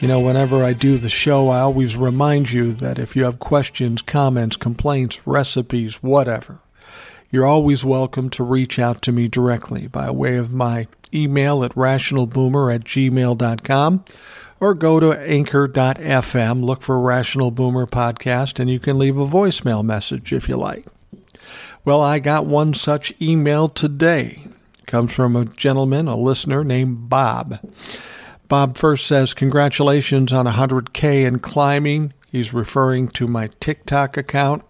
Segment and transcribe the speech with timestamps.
[0.00, 3.40] You know, whenever I do the show, I always remind you that if you have
[3.40, 6.60] questions, comments, complaints, recipes, whatever,
[7.32, 11.74] you're always welcome to reach out to me directly by way of my email at
[11.74, 14.04] rationalboomer at gmail.com
[14.60, 19.84] or go to anchor.fm, look for Rational Boomer Podcast, and you can leave a voicemail
[19.84, 20.86] message if you like.
[21.84, 24.44] Well, I got one such email today
[24.86, 27.58] comes from a gentleman, a listener named Bob.
[28.48, 32.14] Bob first says, Congratulations on 100K and climbing.
[32.30, 34.64] He's referring to my TikTok account.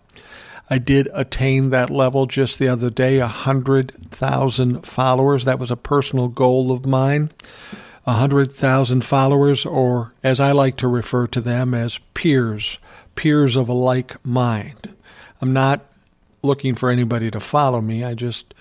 [0.71, 5.45] I did attain that level just the other day 100,000 followers.
[5.45, 7.31] That was a personal goal of mine.
[8.05, 12.79] 100,000 followers, or as I like to refer to them as peers,
[13.15, 14.95] peers of a like mind.
[15.41, 15.85] I'm not
[16.43, 18.03] looking for anybody to follow me.
[18.05, 18.55] I just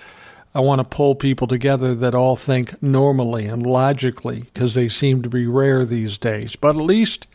[0.57, 5.21] I want to pull people together that all think normally and logically because they seem
[5.21, 6.55] to be rare these days.
[6.55, 7.27] But at least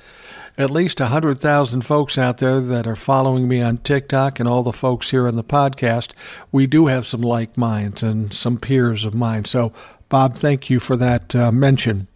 [0.59, 4.73] at least 100,000 folks out there that are following me on TikTok and all the
[4.73, 6.11] folks here on the podcast,
[6.51, 9.45] we do have some like minds and some peers of mine.
[9.45, 9.73] So,
[10.09, 12.09] Bob, thank you for that uh, mention.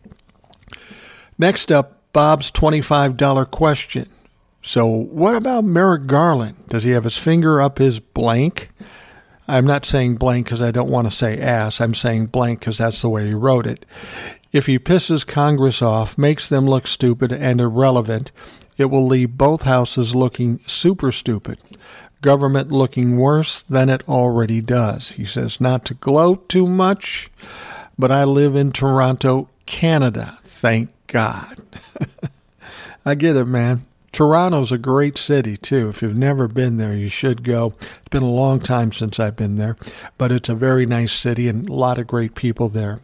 [1.39, 4.09] Next up, Bob's $25 question.
[4.61, 6.67] So, what about Merrick Garland?
[6.67, 8.71] Does he have his finger up his blank?
[9.49, 11.81] I'm not saying blank because I don't want to say ass.
[11.81, 13.87] I'm saying blank because that's the way he wrote it.
[14.53, 18.33] If he pisses Congress off, makes them look stupid and irrelevant,
[18.77, 21.59] it will leave both houses looking super stupid.
[22.23, 25.11] Government looking worse than it already does.
[25.11, 27.31] He says not to gloat too much,
[27.99, 30.39] but I live in Toronto, Canada.
[30.43, 31.61] Thank God.
[33.05, 33.87] I get it, man.
[34.12, 35.89] Toronto's a great city too.
[35.89, 37.75] If you've never been there, you should go.
[37.81, 39.77] It's been a long time since I've been there,
[40.17, 43.00] but it's a very nice city and a lot of great people there.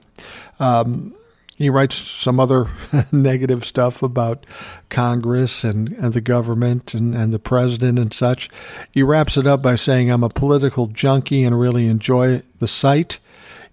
[0.59, 1.15] Um,
[1.57, 2.69] he writes some other
[3.13, 4.45] negative stuff about
[4.89, 8.49] Congress and, and the government and, and the president and such.
[8.91, 13.19] He wraps it up by saying, I'm a political junkie and really enjoy the site.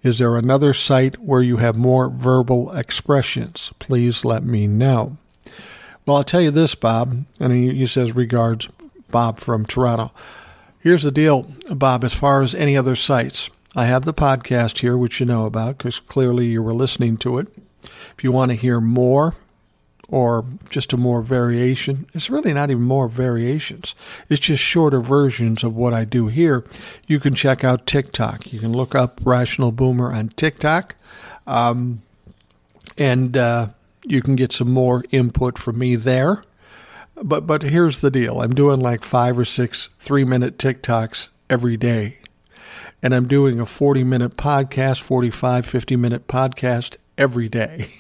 [0.04, 3.72] Is there another site where you have more verbal expressions?
[3.80, 5.18] Please let me know.
[6.06, 8.68] Well, I'll tell you this, Bob, and he, says regards,
[9.12, 10.12] Bob from Toronto.
[10.82, 13.50] Here's the deal, Bob, as far as any other sites.
[13.76, 17.38] I have the podcast here, which you know about because clearly you were listening to
[17.38, 17.48] it.
[18.18, 19.36] If you want to hear more
[20.08, 23.94] or just a more variation, it's really not even more variations.
[24.28, 26.64] It's just shorter versions of what I do here.
[27.06, 28.52] You can check out TikTok.
[28.52, 30.96] You can look up Rational Boomer on TikTok.
[31.46, 32.02] Um,
[32.98, 33.68] and uh,
[34.06, 36.44] you can get some more input from me there.
[37.22, 38.42] But but here's the deal.
[38.42, 42.18] I'm doing like 5 or 6 3-minute TikToks every day.
[43.02, 47.92] And I'm doing a 40-minute podcast, 45 50-minute podcast every day.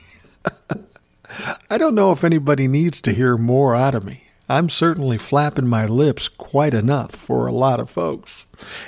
[1.69, 4.23] I don't know if anybody needs to hear more out of me.
[4.49, 8.47] I'm certainly flapping my lips quite enough for a lot of folks.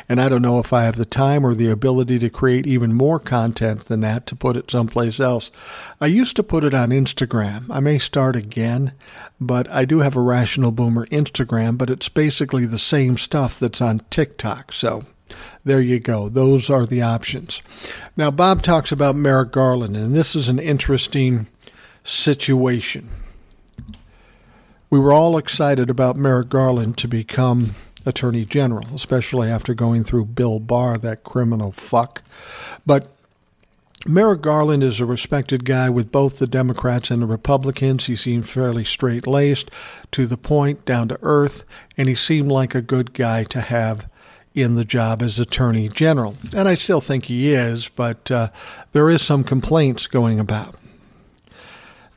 [0.10, 2.96] And I don't know if I have the time or the ability to create even
[2.96, 5.52] more content than that to put it someplace else.
[6.02, 7.66] I used to put it on Instagram.
[7.70, 8.94] I may start again,
[9.40, 13.82] but I do have a Rational Boomer Instagram, but it's basically the same stuff that's
[13.82, 14.74] on TikTok.
[14.74, 15.06] So
[15.64, 16.28] there you go.
[16.28, 17.62] Those are the options.
[18.18, 21.46] Now, Bob talks about Merrick Garland, and this is an interesting
[22.04, 23.10] situation
[24.92, 27.76] we were all excited about Merrick Garland to become
[28.06, 32.22] Attorney General, especially after going through Bill Barr, that criminal fuck.
[32.86, 33.08] But
[34.06, 38.08] Merrick Garland is a respected guy with both the Democrats and the Republicans.
[38.08, 39.72] He seems fairly straight laced,
[40.12, 41.64] to the point, down to earth,
[41.96, 44.10] and he seemed like a good guy to have
[44.54, 46.36] in the job as Attorney General.
[46.54, 48.50] And I still think he is, but uh,
[48.92, 50.76] there is some complaints going about.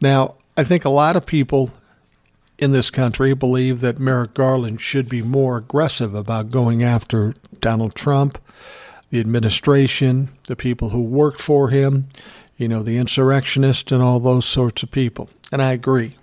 [0.01, 1.71] Now, I think a lot of people
[2.65, 7.95] in this country believe that Merrick Garland should be more aggressive about going after Donald
[7.95, 8.39] Trump,
[9.11, 12.07] the administration, the people who worked for him,
[12.57, 15.29] you know, the insurrectionists, and all those sorts of people.
[15.53, 16.17] And I agree.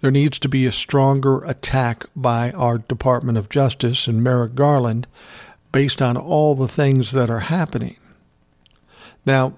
[0.00, 5.06] There needs to be a stronger attack by our Department of Justice and Merrick Garland
[5.70, 7.96] based on all the things that are happening.
[9.24, 9.54] Now,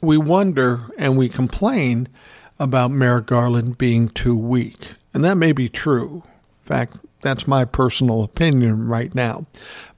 [0.00, 2.08] we wonder and we complain
[2.58, 4.94] about Merrick Garland being too weak.
[5.14, 6.22] And that may be true.
[6.62, 9.46] In fact, that's my personal opinion right now.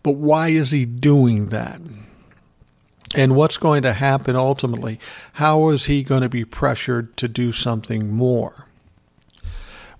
[0.02, 1.80] But why is he doing that?
[3.14, 5.00] And what's going to happen ultimately?
[5.34, 8.66] How is he going to be pressured to do something more?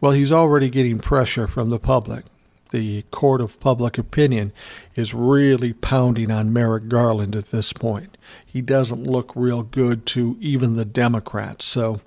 [0.01, 2.25] Well, he's already getting pressure from the public.
[2.71, 4.53] The court of public opinion
[4.95, 8.17] is really pounding on Merrick Garland at this point.
[8.47, 12.01] He doesn't look real good to even the Democrats, so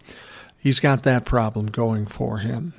[0.63, 2.74] he's got that problem going for him.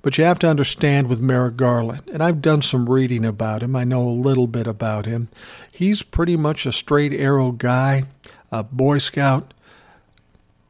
[0.00, 3.74] But you have to understand with Merrick Garland, and I've done some reading about him,
[3.74, 5.28] I know a little bit about him.
[5.72, 8.04] He's pretty much a straight arrow guy,
[8.52, 9.52] a Boy Scout,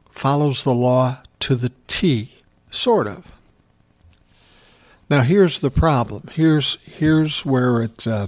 [0.09, 2.41] follows the law to the T,
[2.71, 3.31] sort of.
[5.11, 6.29] Now here's the problem.
[6.33, 8.27] Here's here's where it uh,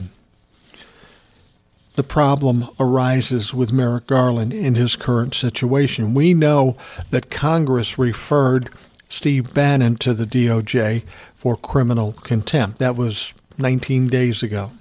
[1.96, 6.14] the problem arises with Merrick Garland in his current situation.
[6.14, 6.78] We know
[7.10, 8.70] that Congress referred
[9.10, 11.04] Steve Bannon to the DOJ
[11.36, 12.80] for criminal contempt.
[12.80, 14.72] That was 19 days ago.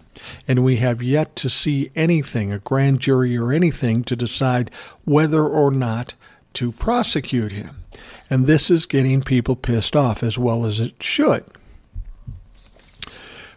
[0.47, 4.71] And we have yet to see anything, a grand jury or anything, to decide
[5.05, 6.15] whether or not
[6.55, 7.83] to prosecute him.
[8.29, 11.45] And this is getting people pissed off as well as it should.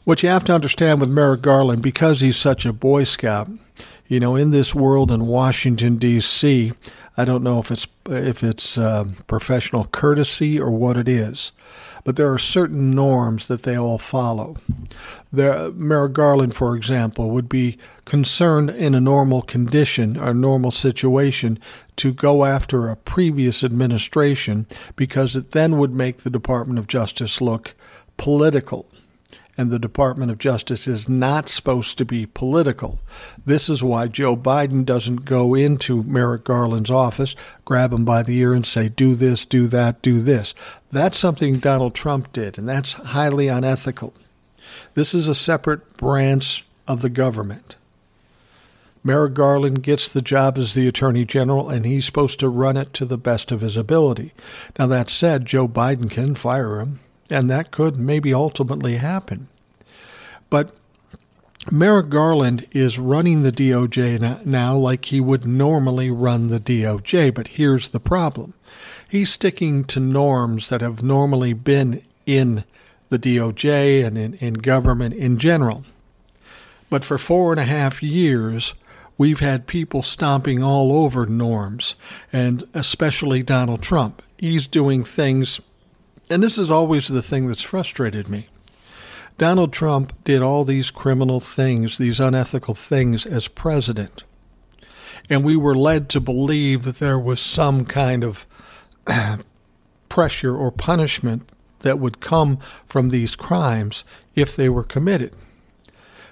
[0.06, 3.50] What you have to understand with Merrick Garland, because he's such a Boy Scout,
[4.06, 6.74] you know, in this world in Washington, D.C.,
[7.16, 11.54] I don't know if it's if it's uh, professional courtesy or what it is,
[12.04, 14.58] but there are certain norms that they all follow.
[15.32, 21.60] There, Merrick Garland, for example, would be concerned in a normal condition or normal situation
[21.98, 24.66] to go after a previous administration
[24.96, 27.76] because it then would make the Department of Justice look
[28.18, 28.88] political
[29.58, 33.00] and the Department of Justice is not supposed to be political.
[33.46, 37.36] This is why Joe Biden doesn't go into Merrick Garland's office,
[37.66, 40.56] grab him by the ear, and say, do this, do that, do this.
[40.92, 44.14] That's something Donald Trump did, and that's highly unethical.
[44.96, 47.76] This is a separate branch of the government.
[49.04, 52.94] Merrick Garland gets the job as the Attorney General, and he's supposed to run it
[52.94, 54.34] to the best of his ability.
[54.80, 57.02] Now, that said, Joe Biden can fire him
[57.33, 59.47] and that could maybe ultimately happen.
[60.51, 60.71] But
[61.71, 67.47] Merrick Garland is running the DOJ now like he would normally run the DOJ, but
[67.50, 68.53] here's the problem.
[69.09, 72.65] He's sticking to norms that have normally been in
[73.09, 75.85] the DOJ and in, in government in general.
[76.89, 78.75] But for four and a half years,
[79.18, 81.95] we've had people stomping all over norms,
[82.31, 84.21] and especially Donald Trump.
[84.38, 85.62] He's doing things
[86.33, 88.47] and this is always the thing that's frustrated me.
[89.38, 94.24] Donald Trump did all these criminal things, these unethical things as president.
[95.30, 98.47] And we were led to believe that there was some kind of
[100.09, 101.47] pressure or punishment
[101.81, 102.57] that would come
[102.88, 104.03] from these crimes
[104.35, 105.35] if they were committed.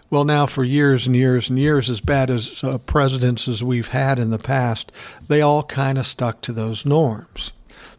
[0.10, 3.90] Well, now for years and years and years, as bad as uh, presidents as we've
[3.90, 4.92] had in the past,
[5.28, 7.52] they all kind of stuck to those norms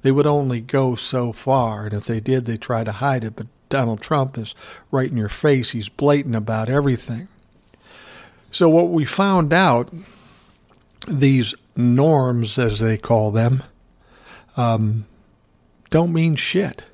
[0.03, 3.37] they would only go so far, and if they did, they try to hide it.
[3.37, 4.55] But Donald Trump is
[4.91, 5.71] right in your face.
[5.71, 7.29] He's blatant about everything.
[8.51, 9.91] So what we found out,
[11.09, 13.63] these norms, as they call them,
[14.57, 15.07] um,
[15.91, 16.85] don't mean shit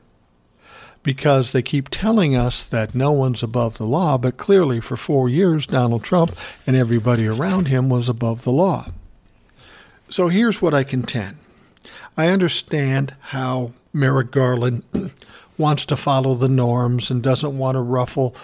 [1.02, 5.28] because they keep telling us that no one's above the law, but clearly for four
[5.28, 6.36] years, Donald Trump
[6.66, 8.86] and everybody around him was above the law.
[10.10, 11.38] So here's what I contend
[12.18, 14.82] I understand how Merrick Garland
[15.56, 18.34] wants to follow the norms and doesn't want to ruffle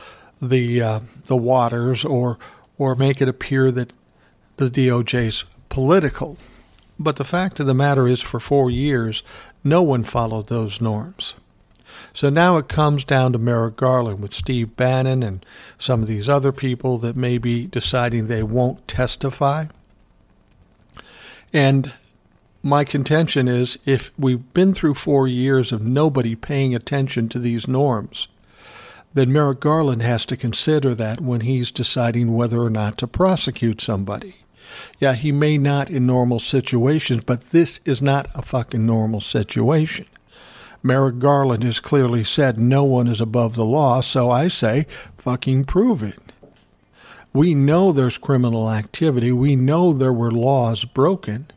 [0.40, 2.38] the uh, the waters or
[2.78, 3.92] or make it appear that
[4.58, 6.38] the DOJ's political.
[7.00, 9.24] But the fact of the matter is, for four years,
[9.64, 11.34] no one followed those norms.
[12.12, 15.44] So now it comes down to Merrick Garland with Steve Bannon and
[15.78, 19.66] some of these other people that may be deciding they won't testify.
[21.52, 21.92] And
[22.64, 27.68] my contention is if we've been through four years of nobody paying attention to these
[27.68, 28.26] norms,
[29.12, 33.82] then Merrick Garland has to consider that when he's deciding whether or not to prosecute
[33.82, 34.36] somebody.
[34.98, 40.06] Yeah, he may not in normal situations, but this is not a fucking normal situation.
[40.82, 44.86] Merrick Garland has clearly said no one is above the law, so I say
[45.18, 46.18] fucking prove it.
[47.32, 49.32] We know there's criminal activity.
[49.32, 51.50] We know there were laws broken.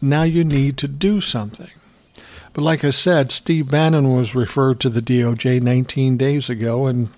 [0.00, 1.70] Now you need to do something.
[2.52, 7.10] But like I said, Steve Bannon was referred to the DOJ 19 days ago and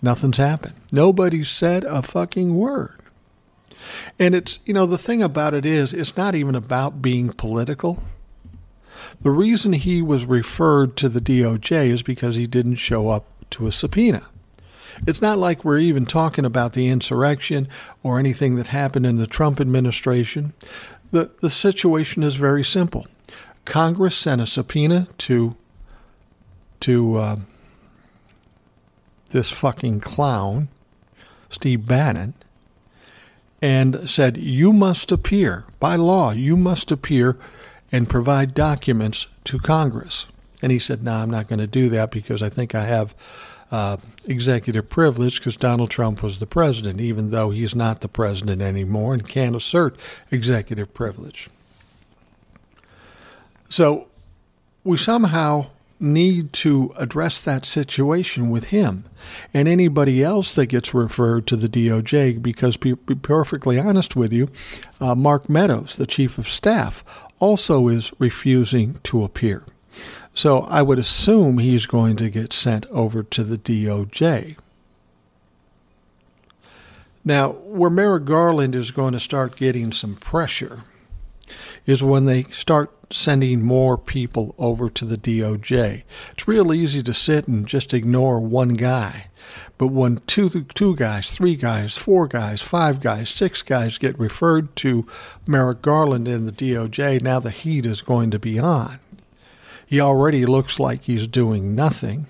[0.00, 0.74] nothing's happened.
[0.90, 2.96] Nobody said a fucking word.
[4.18, 8.02] And it's, you know, the thing about it is, it's not even about being political.
[9.20, 13.66] The reason he was referred to the DOJ is because he didn't show up to
[13.66, 14.26] a subpoena.
[15.06, 17.68] It's not like we're even talking about the insurrection
[18.02, 20.52] or anything that happened in the Trump administration.
[21.10, 23.06] The, the situation is very simple.
[23.64, 25.56] Congress sent a subpoena to
[26.80, 27.36] to uh,
[29.30, 30.68] this fucking clown,
[31.50, 32.34] Steve Bannon,
[33.60, 37.36] and said, You must appear, by law, you must appear
[37.92, 40.26] and provide documents to Congress.
[40.62, 43.14] And he said, No, I'm not going to do that because I think I have
[43.70, 48.62] uh, executive privilege because Donald Trump was the president, even though he's not the president
[48.62, 49.96] anymore and can't assert
[50.30, 51.48] executive privilege.
[53.68, 54.08] So
[54.82, 55.66] we somehow
[56.00, 59.04] need to address that situation with him
[59.52, 64.32] and anybody else that gets referred to the DOJ because, to be perfectly honest with
[64.32, 64.48] you,
[65.00, 67.04] uh, Mark Meadows, the chief of staff,
[67.38, 69.62] also is refusing to appear.
[70.34, 74.56] So I would assume he's going to get sent over to the DOJ.
[77.24, 80.84] Now, where Merrick Garland is going to start getting some pressure
[81.84, 86.02] is when they start sending more people over to the DOJ.
[86.32, 89.26] It's real easy to sit and just ignore one guy.
[89.78, 94.76] But when two, two guys, three guys, four guys, five guys, six guys get referred
[94.76, 95.06] to
[95.46, 99.00] Merrick Garland in the DOJ, now the heat is going to be on.
[99.90, 102.28] He already looks like he's doing nothing.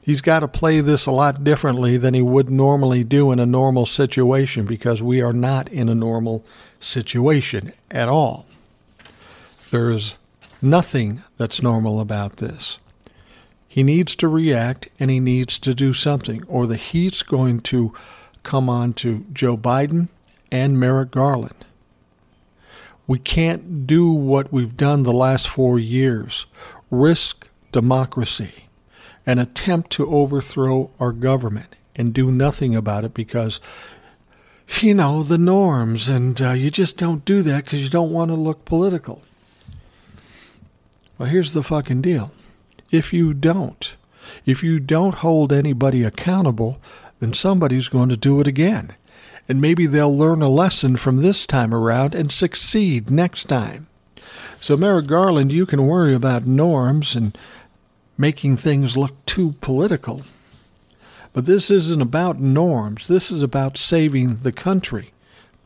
[0.00, 3.44] He's got to play this a lot differently than he would normally do in a
[3.44, 6.46] normal situation because we are not in a normal
[6.80, 8.46] situation at all.
[9.70, 10.14] There's
[10.62, 12.78] nothing that's normal about this.
[13.68, 17.92] He needs to react and he needs to do something, or the heat's going to
[18.42, 20.08] come on to Joe Biden
[20.50, 21.66] and Merrick Garland.
[23.08, 26.46] We can't do what we've done the last four years
[26.90, 28.64] risk democracy,
[29.26, 33.60] and attempt to overthrow our government, and do nothing about it because
[34.80, 38.30] you know, the norms, and uh, you just don't do that because you don't want
[38.30, 39.22] to look political.
[41.16, 42.32] Well, here's the fucking deal.
[42.90, 43.96] If you don't,
[44.46, 46.80] if you don't hold anybody accountable,
[47.18, 48.94] then somebody's going to do it again.
[49.48, 53.86] And maybe they'll learn a lesson from this time around and succeed next time.
[54.60, 57.36] So, Merrick Garland, you can worry about norms and
[58.18, 60.24] making things look too political.
[61.32, 63.06] But this isn't about norms.
[63.06, 65.12] This is about saving the country,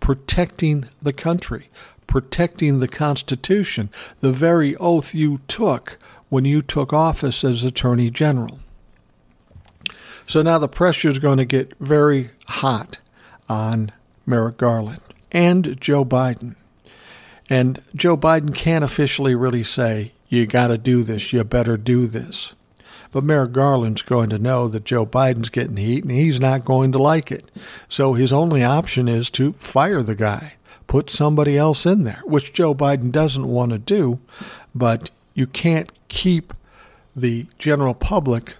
[0.01, 1.71] protecting the country,
[2.07, 3.89] protecting the Constitution,
[4.21, 5.99] the very oath you took
[6.29, 8.61] when you took office as Attorney General.
[10.27, 12.99] So now the pressure is going to get very hot
[13.53, 13.93] on
[14.25, 16.57] Merrick Garland and Joe Biden.
[17.51, 22.07] And Joe Biden can't officially really say, you got to do this, you better do
[22.07, 22.55] this.
[23.11, 26.93] But Merrick Garland's going to know that Joe Biden's getting heat and he's not going
[26.93, 27.51] to like it.
[27.91, 30.55] So his only option is to fire the guy,
[30.87, 34.19] put somebody else in there, which Joe Biden doesn't want to do.
[34.75, 36.55] But you can't keep
[37.15, 38.57] the general public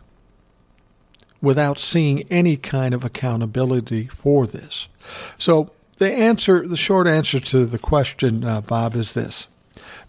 [1.43, 4.89] without seeing any kind of accountability for this.
[5.37, 9.49] So the answer, the short answer to the question, uh, Bob, is this.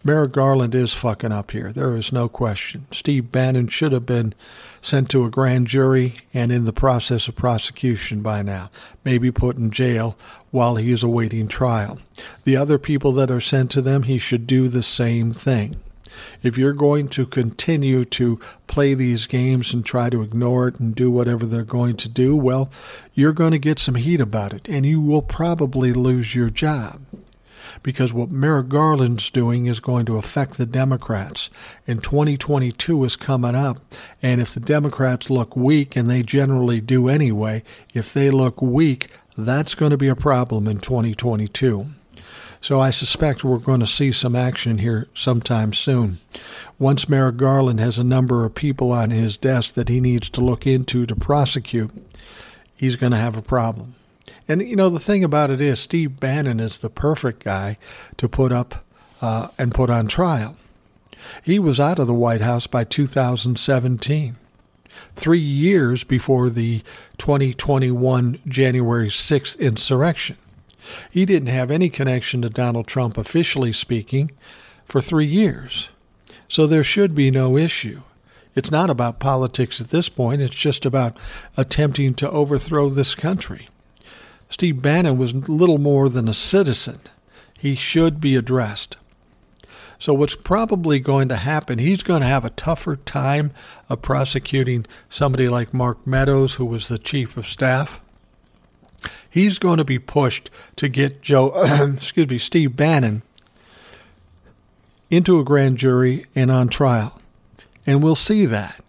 [0.04, 1.72] Merrick Garland is fucking up here.
[1.72, 2.88] There is no question.
[2.92, 4.34] Steve Bannon should have been
[4.82, 8.70] sent to a grand jury and in the process of prosecution by now,
[9.06, 10.18] maybe put in jail
[10.52, 12.00] while he is awaiting trial.
[12.44, 15.78] The other people that are sent to them, he should do the same thing.
[16.42, 20.96] If you're going to continue to play these games and try to ignore it and
[20.96, 22.70] do whatever they're going to do, well,
[23.14, 27.02] you're going to get some heat about it and you will probably lose your job
[27.82, 31.50] because what Merrick Garland's doing is going to affect the Democrats.
[31.88, 33.80] And 2022 is coming up,
[34.22, 39.10] and if the Democrats look weak, and they generally do anyway, if they look weak,
[39.38, 41.88] that's going to be a problem in 2022.
[42.64, 46.20] So I suspect we're going to see some action here sometime soon.
[46.80, 50.40] Once Merrick Garland has a number of people on his desk that he needs to
[50.40, 51.92] look into to prosecute,
[52.74, 53.96] he's going to have a problem.
[54.48, 57.78] And you know the thing about it is Steve Bannon is the perfect guy
[58.16, 58.86] to put up
[59.22, 60.56] uh, and put on trial.
[61.44, 64.38] He was out of the White House by 2017,
[65.18, 66.82] three years before the
[67.18, 70.38] 2021 January 6th insurrection.
[71.10, 74.32] He didn't have any connection to Donald Trump, officially speaking,
[74.86, 75.90] for three years.
[76.48, 78.02] So there should be no issue.
[78.56, 81.18] It's not about politics at this point, it's just about
[81.58, 83.70] attempting to overthrow this country.
[84.50, 87.00] Steve Bannon was little more than a citizen.
[87.58, 88.98] He should be addressed.
[89.98, 93.52] So, what's probably going to happen, he's going to have a tougher time
[93.90, 98.02] of prosecuting somebody like Mark Meadows, who was the chief of staff.
[99.34, 101.54] He's going to be pushed to get Joe,
[101.96, 103.24] excuse me, Steve Bannon
[105.10, 107.20] into a grand jury and on trial.
[107.88, 108.80] And we'll see that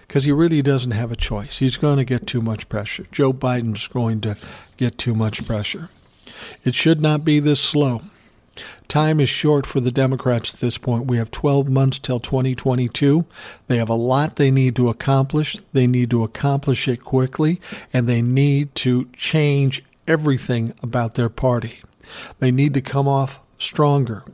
[0.00, 1.58] because he really doesn't have a choice.
[1.58, 3.06] He's going to get too much pressure.
[3.12, 4.36] Joe Biden's going to
[4.76, 5.88] get too much pressure.
[6.64, 8.02] It should not be this slow.
[8.88, 11.06] Time is short for the Democrats at this point.
[11.06, 13.24] We have 12 months till 2022.
[13.68, 15.58] They have a lot they need to accomplish.
[15.72, 17.60] They need to accomplish it quickly,
[17.92, 21.80] and they need to change everything about their party.
[22.38, 24.24] They need to come off stronger.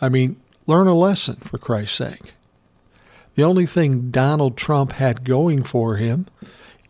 [0.00, 2.32] I mean, learn a lesson, for Christ's sake.
[3.34, 6.26] The only thing Donald Trump had going for him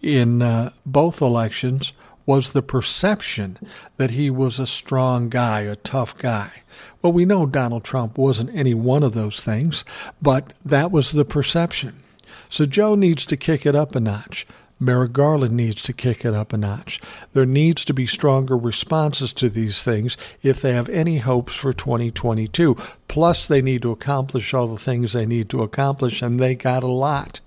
[0.02, 1.92] in uh, both elections
[2.26, 3.58] was the perception
[3.96, 6.62] that he was a strong guy, a tough guy.
[7.02, 9.84] Well, we know Donald Trump wasn't any one of those things,
[10.22, 12.02] but that was the perception.
[12.48, 14.46] So Joe needs to kick it up a notch.
[14.84, 17.00] Merrick Garland needs to kick it up a notch.
[17.32, 21.72] There needs to be stronger responses to these things if they have any hopes for
[21.72, 22.76] 2022.
[23.08, 26.82] Plus, they need to accomplish all the things they need to accomplish, and they got
[26.82, 27.40] a lot.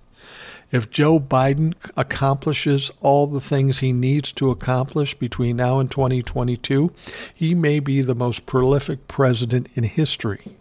[0.69, 6.91] If Joe Biden accomplishes all the things he needs to accomplish between now and 2022,
[7.33, 10.57] he may be the most prolific president in history.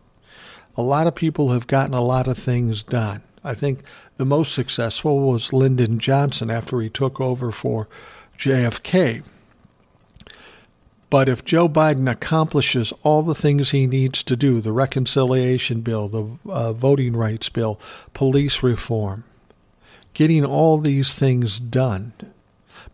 [0.76, 3.22] A lot of people have gotten a lot of things done.
[3.42, 3.84] I think
[4.16, 7.88] the most successful was Lyndon Johnson after he took over for
[8.38, 9.22] JFK.
[11.08, 16.08] But if Joe Biden accomplishes all the things he needs to do the reconciliation bill,
[16.08, 17.78] the uh, voting rights bill,
[18.12, 19.24] police reform,
[20.14, 22.12] getting all these things done,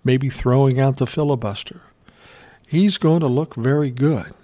[0.04, 1.80] maybe throwing out the filibuster,
[2.66, 4.34] he's going to look very good.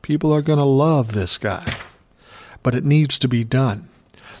[0.00, 1.76] People are going to love this guy.
[2.62, 3.89] But it needs to be done.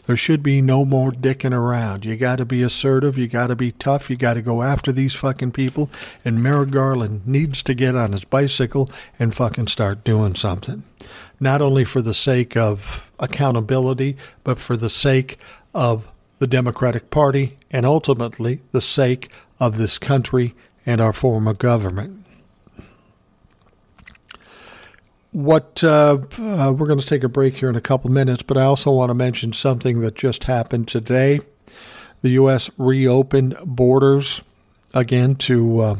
[0.06, 2.04] There should be no more dicking around.
[2.04, 3.18] You got to be assertive.
[3.18, 4.10] You got to be tough.
[4.10, 5.90] You got to go after these fucking people.
[6.24, 10.84] And Merrick Garland needs to get on his bicycle and fucking start doing something.
[11.38, 15.38] Not only for the sake of accountability, but for the sake
[15.74, 16.08] of
[16.38, 20.54] the Democratic Party, and ultimately the sake of this country
[20.86, 22.24] and our form of government.
[25.32, 28.56] What uh, uh, we're going to take a break here in a couple minutes, but
[28.56, 31.40] I also want to mention something that just happened today.
[32.22, 32.68] The U.S.
[32.76, 34.40] reopened borders
[34.92, 35.96] again to uh,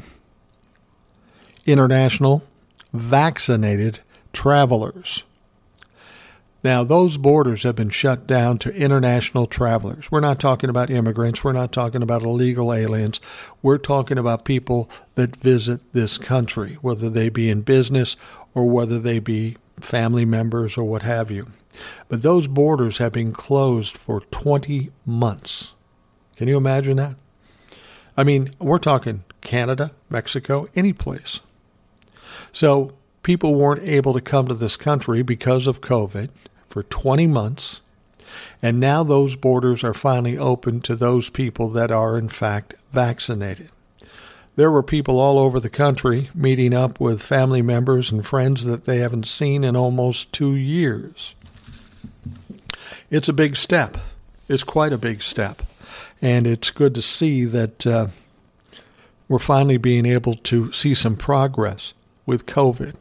[1.65, 2.43] international
[2.93, 4.01] vaccinated
[4.33, 5.23] travelers.
[6.63, 10.11] Now, those borders have been shut down to international travelers.
[10.11, 11.43] We're not talking about immigrants.
[11.43, 13.19] We're not talking about illegal aliens.
[13.63, 18.17] We're talking about people that visit this country, whether they be in business
[18.55, 21.47] or whether they be family members or what have you.
[22.09, 25.73] But those borders have been closed for 20 months.
[26.37, 27.17] Can you imagine that?
[28.17, 31.41] I mean, we're talking Canada, Mexico, any place.
[32.53, 32.93] So
[33.23, 36.29] people weren't able to come to this country because of COVID
[36.71, 37.81] for 20 months.
[38.63, 43.69] And now those borders are finally open to those people that are, in fact, vaccinated.
[44.57, 48.85] There were people all over the country meeting up with family members and friends that
[48.85, 51.35] they haven't seen in almost two years.
[53.11, 53.99] It's a big step.
[54.49, 55.63] It's quite a big step.
[56.23, 58.09] And it's good to see that uh,
[59.29, 61.95] we're finally being able to see some progress
[62.27, 62.95] with COVID.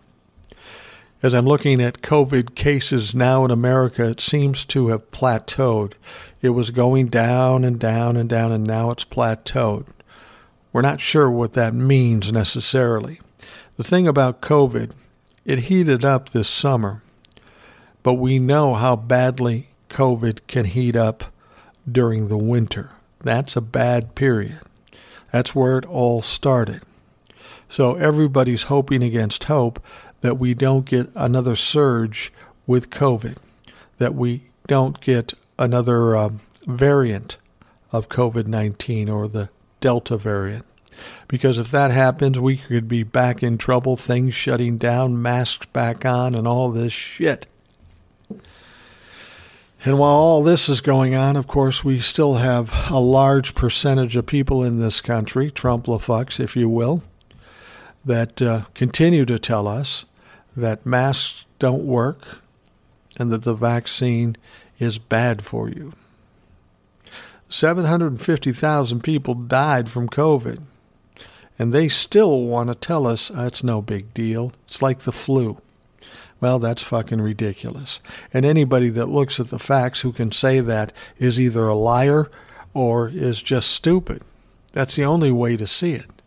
[1.22, 5.94] As I'm looking at COVID cases now in America, it seems to have plateaued.
[6.42, 9.88] It was going down and down and down, and now it's plateaued.
[10.72, 13.20] We're not sure what that means necessarily.
[13.76, 14.92] The thing about COVID,
[15.44, 17.02] it heated up this summer,
[18.02, 21.26] but we know how badly COVID can heat up
[21.92, 22.92] during the winter.
[23.20, 24.60] That's a bad period.
[25.34, 26.82] That's where it all started.
[27.68, 29.84] So everybody's hoping against hope
[30.22, 32.32] that we don't get another surge
[32.68, 33.38] with COVID,
[33.98, 37.38] that we don't get another um, variant
[37.92, 39.50] of COVID 19 or the
[39.82, 40.66] Delta variant.
[41.28, 46.06] Because if that happens, we could be back in trouble, things shutting down, masks back
[46.06, 47.46] on, and all this shit.
[49.86, 54.18] And while all this is going on, of course, we still have a large percentage
[54.18, 57.02] of people in this country, Trump fucks, if you will,
[58.04, 60.04] that uh, continue to tell us
[60.60, 62.40] that masks don't work
[63.18, 64.38] and that the vaccine
[64.80, 65.94] is bad for you.
[67.50, 70.62] 750,000 people died from COVID,
[71.58, 74.54] and they still want to tell us uh, it's no big deal.
[74.68, 75.60] It's like the flu.
[76.40, 78.00] Well, that's fucking ridiculous.
[78.34, 82.30] And anybody that looks at the facts who can say that is either a liar
[82.74, 84.24] or is just stupid.
[84.72, 86.19] That's the only way to see it.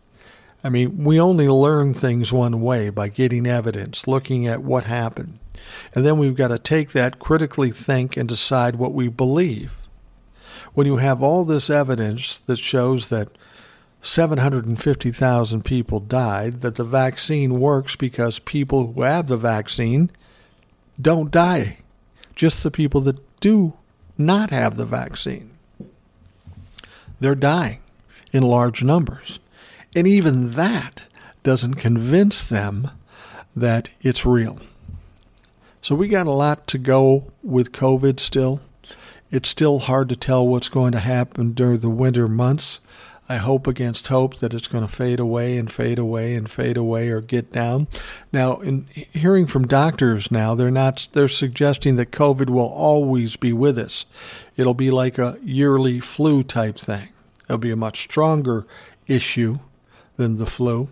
[0.63, 5.39] I mean, we only learn things one way by getting evidence, looking at what happened.
[5.93, 9.73] And then we've got to take that, critically think, and decide what we believe.
[10.73, 13.29] When you have all this evidence that shows that
[14.01, 20.11] 750,000 people died, that the vaccine works because people who have the vaccine
[21.01, 21.79] don't die,
[22.35, 23.73] just the people that do
[24.17, 25.51] not have the vaccine.
[27.19, 27.79] They're dying
[28.31, 29.39] in large numbers.
[29.95, 31.03] And even that
[31.43, 32.89] doesn't convince them
[33.55, 34.59] that it's real.
[35.81, 38.61] So we got a lot to go with COVID still.
[39.31, 42.79] It's still hard to tell what's going to happen during the winter months.
[43.29, 46.77] I hope against hope that it's going to fade away and fade away and fade
[46.77, 47.87] away or get down.
[48.31, 53.53] Now, in hearing from doctors now, they're not they're suggesting that COVID will always be
[53.53, 54.05] with us.
[54.57, 57.09] It'll be like a yearly flu type thing.
[57.45, 58.65] It'll be a much stronger
[59.07, 59.59] issue
[60.17, 60.89] than the flu,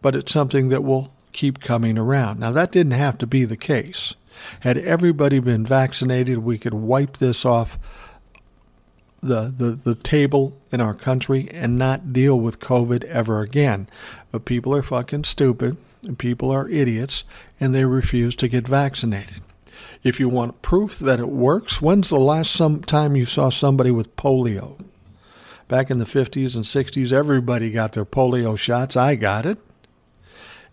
[0.00, 2.40] but it's something that will keep coming around.
[2.40, 4.14] Now, that didn't have to be the case.
[4.60, 7.78] Had everybody been vaccinated, we could wipe this off
[9.22, 13.88] the, the, the table in our country and not deal with COVID ever again.
[14.30, 17.24] But people are fucking stupid, and people are idiots,
[17.60, 19.42] and they refuse to get vaccinated.
[20.02, 23.90] If you want proof that it works, when's the last some time you saw somebody
[23.90, 24.84] with polio?
[25.72, 28.94] Back in the 50s and 60s, everybody got their polio shots.
[28.94, 29.56] I got it.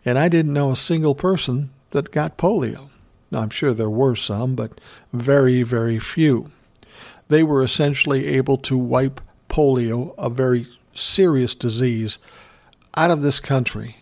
[0.04, 2.90] And I didn't know a single person that got polio.
[3.32, 4.82] Now, I'm sure there were some, but
[5.14, 6.52] very, very few
[7.30, 12.18] they were essentially able to wipe polio, a very serious disease,
[12.96, 14.00] out of this country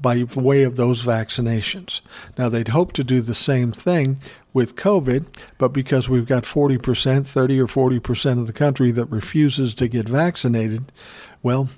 [0.00, 2.00] by way of those vaccinations.
[2.36, 4.20] Now, they'd hope to do the same thing
[4.58, 5.24] with COVID,
[5.56, 10.08] but because we've got 40%, 30 or 40% of the country that refuses to get
[10.08, 10.90] vaccinated,
[11.42, 11.68] well,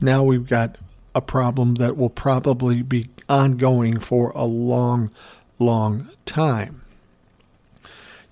[0.00, 0.78] now we've got
[1.14, 5.10] a problem that will probably be ongoing for a long,
[5.58, 6.80] long time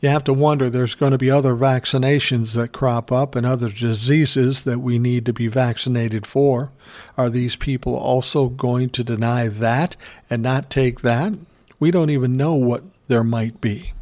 [0.05, 3.71] you have to wonder there's going to be other vaccinations that crop up and other
[3.71, 6.71] diseases that we need to be vaccinated for.
[7.17, 9.97] Are these people also going to deny that
[10.29, 11.33] and not take that?
[11.81, 13.93] We don't even know what there might be.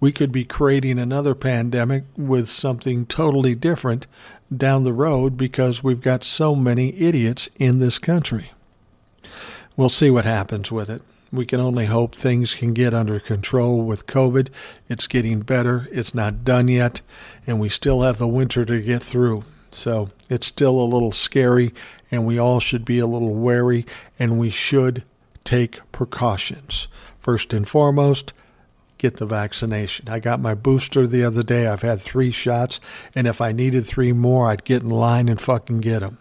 [0.00, 4.06] We could be creating another pandemic with something totally different
[4.54, 8.52] down the road because we've got so many idiots in this country.
[9.76, 11.02] We'll see what happens with it.
[11.30, 14.48] We can only hope things can get under control with COVID.
[14.88, 15.86] It's getting better.
[15.92, 17.02] It's not done yet,
[17.46, 19.44] and we still have the winter to get through.
[19.70, 21.74] So it's still a little scary,
[22.10, 23.84] and we all should be a little wary,
[24.18, 25.04] and we should
[25.44, 26.88] take precautions.
[27.20, 28.32] First and foremost,
[28.98, 30.08] get the vaccination.
[30.08, 31.66] I got my booster the other day.
[31.66, 32.80] I've had three shots,
[33.14, 36.18] and if I needed three more, I'd get in line and fucking get them.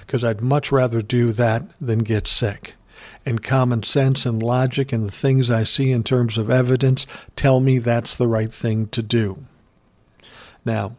[0.00, 2.74] Because I'd much rather do that than get sick
[3.26, 7.06] and common sense and logic and the things I see in terms of evidence
[7.36, 9.46] tell me that's the right thing to do.
[10.64, 10.96] Now,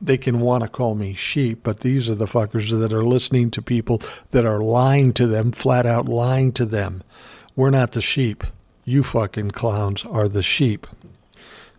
[0.00, 3.50] they can want to call me sheep, but these are the fuckers that are listening
[3.52, 4.00] to people
[4.32, 7.04] that are lying to them, flat out lying to them.
[7.54, 8.44] We're not the sheep.
[8.84, 10.86] You fucking clowns are the sheep.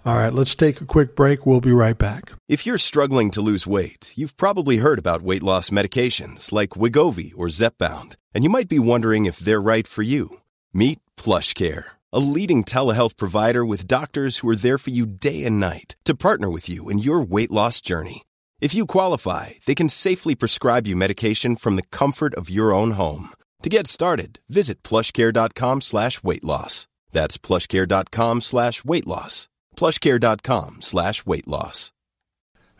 [0.05, 1.45] All right, let's take a quick break.
[1.45, 2.31] We'll be right back.
[2.49, 7.31] If you're struggling to lose weight, you've probably heard about weight loss medications like Wegovy
[7.37, 10.37] or Zepbound and you might be wondering if they're right for you.
[10.73, 15.59] Meet PlushCare, a leading telehealth provider with doctors who are there for you day and
[15.59, 18.23] night to partner with you in your weight loss journey.
[18.59, 22.91] If you qualify, they can safely prescribe you medication from the comfort of your own
[22.91, 23.29] home.
[23.61, 26.87] To get started, visit plushcare.com slash weight loss.
[27.13, 29.47] That's plushcare.com slash weight loss.
[29.77, 31.93] Plushcare.com slash weight loss.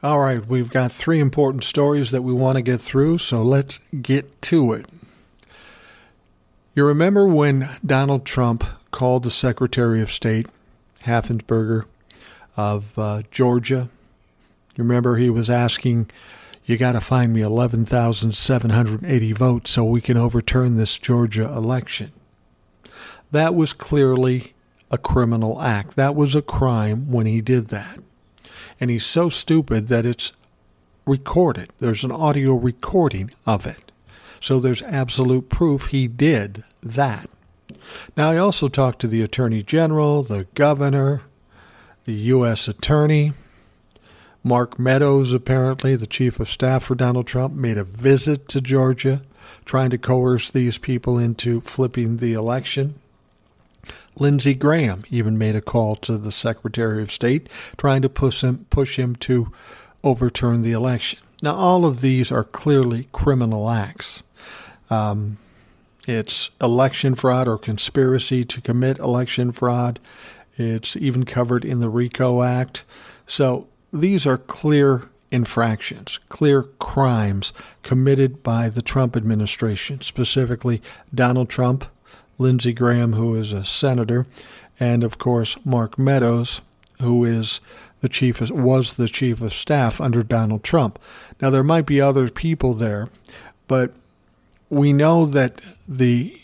[0.04, 3.80] All right, we've got three important stories that we want to get through, so let's
[4.02, 4.86] get to it.
[6.76, 10.48] You remember when Donald Trump called the Secretary of State,
[11.06, 11.86] Raffensperger
[12.58, 13.90] of uh, Georgia?
[14.76, 16.10] You remember he was asking,
[16.66, 22.12] You got to find me 11,780 votes so we can overturn this Georgia election.
[23.34, 24.54] That was clearly
[24.92, 25.96] a criminal act.
[25.96, 27.98] That was a crime when he did that.
[28.80, 30.34] And he's so stupid that it's
[31.08, 31.72] recorded.
[31.80, 33.92] There's an audio recording of it.
[34.40, 37.28] So there's absolute proof he did that.
[38.16, 41.24] Now, I also talked to the Attorney General, the Governor,
[42.06, 42.68] the U.S.
[42.68, 43.34] Attorney.
[44.44, 49.24] Mark Meadows, apparently, the Chief of Staff for Donald Trump, made a visit to Georgia
[49.66, 53.00] trying to coerce these people into flipping the election.
[54.18, 58.66] Lindsey Graham even made a call to the Secretary of State trying to push him,
[58.70, 59.52] push him to
[60.04, 61.20] overturn the election.
[61.42, 64.24] Now, all of these are clearly criminal acts.
[64.90, 65.38] Um,
[66.08, 70.00] it's election fraud or conspiracy to commit election fraud.
[70.56, 72.84] It's even covered in the RICO Act.
[73.26, 80.82] So these are clear infractions, clear crimes committed by the Trump administration, specifically
[81.14, 81.86] Donald Trump,
[82.38, 84.26] Lindsey Graham, who is a senator,
[84.80, 86.62] and of course Mark Meadows,
[87.02, 87.60] who is
[88.02, 91.00] the chief was the chief of staff under Donald Trump.
[91.42, 93.08] Now there might be other people there,
[93.68, 93.94] but
[94.70, 96.40] we know that the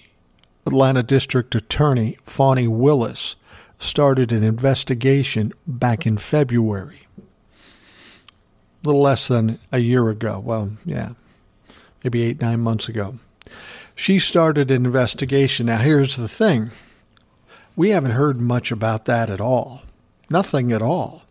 [0.66, 3.36] Atlanta District Attorney, Fani Willis,
[3.80, 7.08] started an investigation back in February.
[7.18, 10.40] A little less than a year ago.
[10.40, 11.14] Well, yeah,
[12.04, 13.16] maybe eight, nine months ago.
[14.00, 15.66] She started an investigation.
[15.66, 16.72] Now, here's the thing
[17.76, 19.82] we haven't heard much about that at all.
[20.30, 21.24] Nothing at all.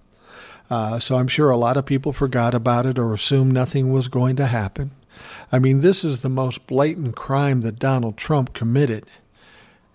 [0.69, 4.09] Uh, so I'm sure a lot of people forgot about it or assumed nothing was
[4.09, 4.91] going to happen.
[5.51, 9.07] I mean, this is the most blatant crime that Donald Trump committed.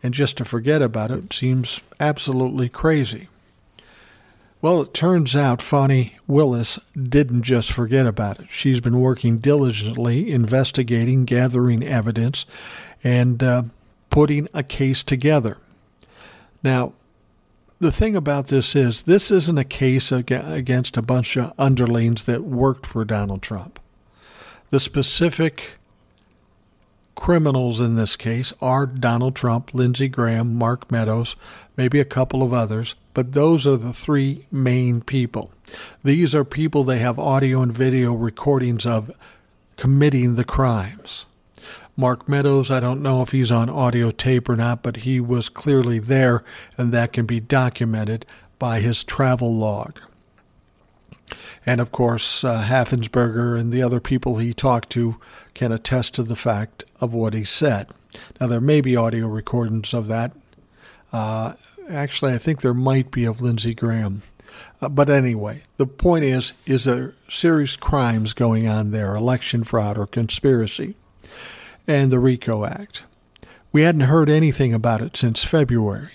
[0.01, 3.27] And just to forget about it seems absolutely crazy.
[4.63, 8.47] Well, it turns out Fani Willis didn't just forget about it.
[8.49, 12.45] She's been working diligently, investigating, gathering evidence,
[13.03, 13.63] and uh,
[14.09, 15.57] putting a case together.
[16.63, 16.93] Now,
[17.81, 22.45] the thing about this is, this isn't a case against a bunch of underlings that
[22.45, 23.81] worked for Donald Trump.
[24.69, 25.71] The specific
[27.15, 31.35] criminals in this case are Donald Trump, Lindsey Graham, Mark Meadows,
[31.77, 35.51] maybe a couple of others, but those are the three main people.
[36.03, 39.11] These are people they have audio and video recordings of
[39.77, 41.25] committing the crimes.
[41.95, 45.49] Mark Meadows, I don't know if he's on audio tape or not, but he was
[45.49, 46.43] clearly there,
[46.77, 48.25] and that can be documented
[48.57, 49.99] by his travel log.
[51.65, 55.15] And of course, uh, Raffensperger and the other people he talked to
[55.53, 57.87] can attest to the fact of what he said.
[58.39, 60.33] Now, there may be audio recordings of that.
[61.11, 61.53] Uh,
[61.89, 64.21] actually, I think there might be of Lindsey Graham.
[64.81, 69.97] Uh, but anyway, the point is, is there serious crimes going on there, election fraud
[69.97, 70.95] or conspiracy,
[71.87, 73.03] and the RICO Act.
[73.71, 76.11] We hadn't heard anything about it since February.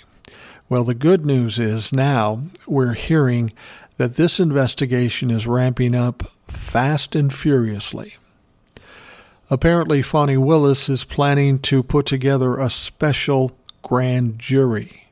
[0.69, 3.53] Well, the good news is now we're hearing
[3.99, 8.17] that this investigation is ramping up fast and furiously.
[9.51, 15.09] Apparently, Fani Willis is planning to put together a special grand jury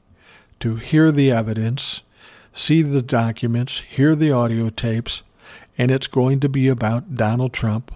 [0.60, 2.02] to hear the evidence,
[2.52, 5.22] see the documents, hear the audio tapes,
[5.76, 7.94] and it's going to be about Donald Trump,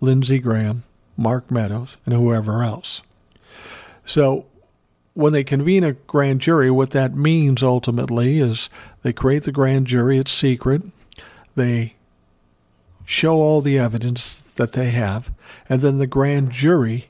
[0.00, 0.84] Lindsey Graham,
[1.16, 3.02] Mark Meadows, and whoever else.
[4.04, 4.46] So
[5.14, 8.70] when they convene a grand jury, what that means ultimately is
[9.02, 10.82] they create the grand jury, it's secret.
[11.54, 11.94] They
[13.04, 15.30] show all the evidence that they have,
[15.68, 17.08] and then the grand jury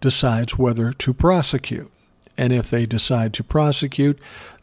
[0.00, 1.90] decides whether to prosecute.
[2.36, 4.18] And if they decide to prosecute,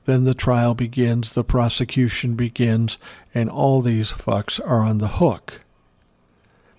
[0.06, 2.98] then the trial begins, the prosecution begins,
[3.34, 5.62] and all these fucks are on the hook.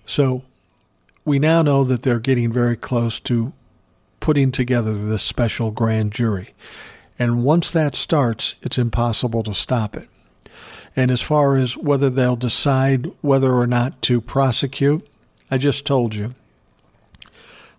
[0.05, 0.43] So
[1.23, 3.53] we now know that they're getting very close to
[4.19, 6.53] putting together this special grand jury.
[7.17, 10.07] And once that starts, it's impossible to stop it.
[10.95, 15.05] And as far as whether they'll decide whether or not to prosecute,
[15.51, 16.35] I just told you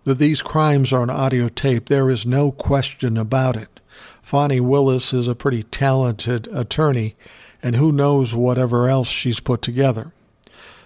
[0.03, 1.85] that these crimes are on audio tape.
[1.85, 3.79] There is no question about it.
[4.21, 7.15] Fani Willis is a pretty talented attorney,
[7.61, 10.11] and who knows whatever else she's put together.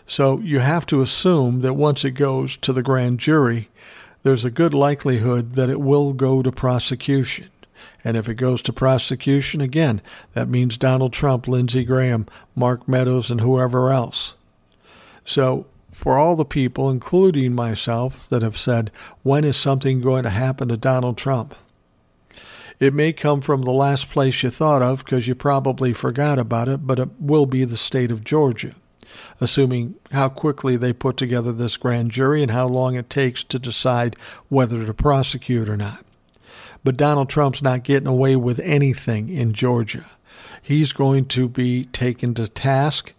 [0.08, 3.70] So you have to assume that once it goes to the grand jury,
[4.25, 7.47] there's a good likelihood that it will go to prosecution.
[8.03, 10.01] And if it goes to prosecution, again,
[10.33, 14.33] that means Donald Trump, Lindsey Graham, Mark Meadows, and whoever else.
[15.25, 18.89] So, for all the people, including myself, that have said,
[19.21, 21.53] when is something going to happen to Donald Trump?
[22.79, 26.67] It may come from the last place you thought of because you probably forgot about
[26.67, 28.73] it, but it will be the state of Georgia
[29.39, 33.60] assuming how quickly they put together this grand jury and how long it takes to
[33.60, 34.15] decide
[34.49, 36.04] whether to prosecute or not.
[36.84, 40.06] But Donald Trump's not getting away with anything in Georgia.
[40.62, 43.13] He's going to be taken to task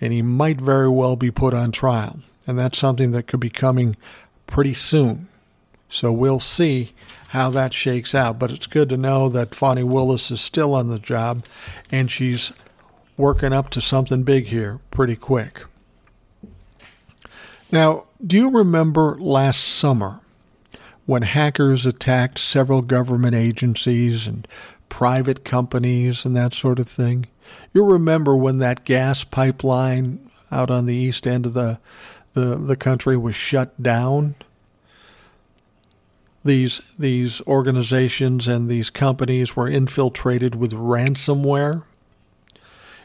[0.00, 2.18] and he might very well be put on trial.
[2.46, 3.96] And that's something that could be coming
[4.46, 5.28] pretty soon.
[5.88, 6.92] So we'll see
[7.28, 8.38] how that shakes out.
[8.38, 11.44] But it's good to know that Fani Willis is still on the job
[11.90, 12.52] and she's
[13.16, 15.64] working up to something big here pretty quick.
[17.70, 20.20] Now, do you remember last summer
[21.06, 24.48] when hackers attacked several government agencies and
[24.88, 27.26] private companies and that sort of thing.
[27.72, 31.80] You'll remember when that gas pipeline out on the east end of the
[32.34, 34.36] the, the country was shut down.
[36.44, 41.82] These these organizations and these companies were infiltrated with ransomware.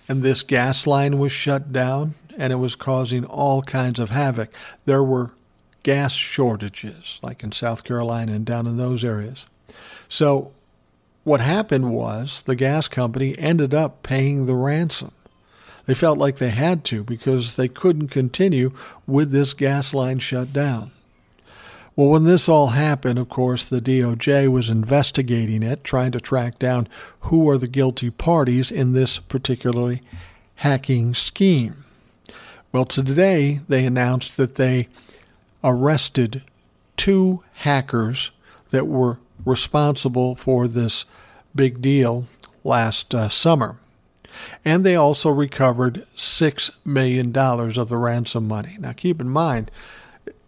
[0.10, 4.50] And this gas line was shut down and it was causing all kinds of havoc.
[4.86, 5.32] There were
[5.84, 9.46] gas shortages, like in South Carolina and down in those areas.
[10.08, 10.52] So,
[11.24, 15.12] what happened was the gas company ended up paying the ransom.
[15.86, 18.72] They felt like they had to because they couldn't continue
[19.06, 20.92] with this gas line shut down.
[21.96, 26.58] Well, when this all happened, of course, the DOJ was investigating it, trying to track
[26.60, 26.88] down
[27.22, 30.02] who are the guilty parties in this particularly
[30.56, 31.84] hacking scheme.
[32.72, 34.88] Well, today they announced that they
[35.64, 36.44] arrested
[36.96, 38.32] two hackers
[38.70, 41.06] that were responsible for this
[41.56, 42.28] big deal
[42.64, 43.78] last uh, summer.
[44.64, 48.78] And they also recovered $6 million of the ransom money.
[48.80, 49.72] Now, keep in mind,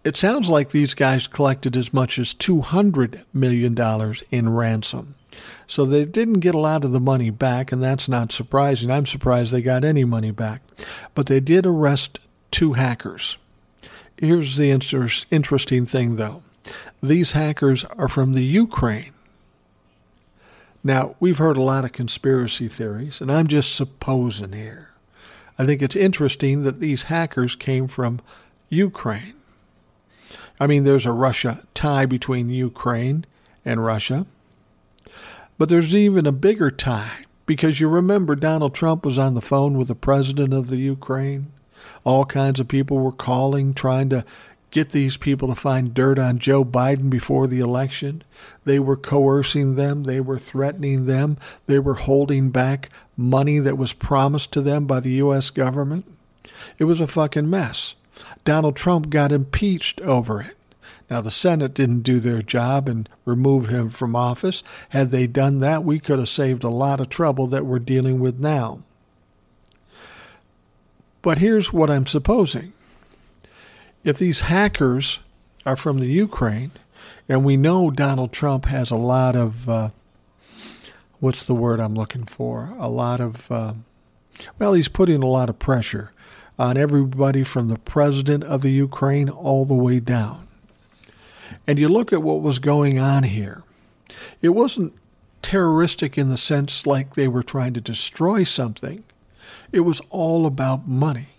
[0.04, 5.16] it sounds like these guys collected as much as $200 million in ransom.
[5.68, 8.92] So they didn't get a lot of the money back, and that's not surprising.
[8.92, 10.62] I'm surprised they got any money back.
[11.16, 13.38] But they did arrest two hackers.
[14.18, 16.44] Here's the inter- interesting thing, though
[17.02, 19.14] these hackers are from the Ukraine.
[20.84, 24.90] Now, we've heard a lot of conspiracy theories, and I'm just supposing here.
[25.58, 28.20] I think it's interesting that these hackers came from
[28.70, 29.34] Ukraine.
[30.62, 33.26] I mean, there's a Russia tie between Ukraine
[33.66, 34.28] and Russia,
[35.58, 39.78] but there's even a bigger tie because you remember Donald Trump was on the phone
[39.78, 41.52] with the president of the Ukraine
[42.04, 44.26] all kinds of people were calling, trying to
[44.70, 48.24] get these people to find dirt on Joe Biden before the election.
[48.64, 53.94] They were coercing them, they were threatening them, they were holding back money that was
[53.94, 55.50] promised to them by the U.S.
[55.50, 56.06] government.
[56.78, 57.96] It was a fucking mess.
[58.44, 60.56] Donald Trump got impeached over it.
[61.10, 64.64] Now, the Senate didn't do their job and remove him from office.
[64.90, 68.22] Had they done that, we could have saved a lot of trouble that we're dealing
[68.22, 68.82] with now.
[71.22, 72.72] But here's what I'm supposing.
[74.06, 75.20] If these hackers
[75.66, 76.72] are from the Ukraine,
[77.28, 79.90] and we know Donald Trump has a lot of, uh,
[81.20, 82.74] what's the word I'm looking for?
[82.80, 83.74] A lot of, uh,
[84.58, 86.12] well, he's putting a lot of pressure
[86.62, 90.48] on everybody from the president of the Ukraine all the way down.
[91.66, 93.64] And you look at what was going on here.
[94.44, 94.94] It wasn't
[95.42, 99.04] terroristic in the sense like they were trying to destroy something.
[99.72, 101.30] It was all about money,